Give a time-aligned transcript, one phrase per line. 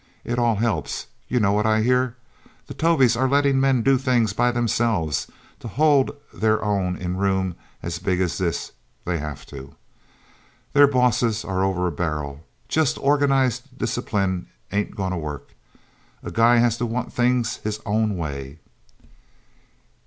[0.23, 1.05] It all helps...
[1.27, 2.15] You know what I hear?
[2.65, 5.27] The Tovies are letting men do things by themselves.
[5.59, 8.71] To hold their own in room as big as this,
[9.05, 9.75] they have to.
[10.73, 12.43] Their bosses are over a barrel.
[12.67, 15.51] Just organized discipline ain't gonna work.
[16.23, 18.57] A guy has to want things his own way..."